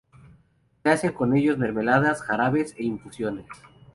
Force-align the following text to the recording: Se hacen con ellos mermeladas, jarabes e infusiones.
Se 0.81 0.89
hacen 0.89 1.13
con 1.13 1.37
ellos 1.37 1.59
mermeladas, 1.59 2.23
jarabes 2.23 2.73
e 2.75 2.85
infusiones. 2.85 3.45